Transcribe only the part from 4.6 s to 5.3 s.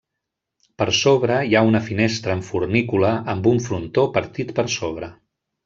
per sobre.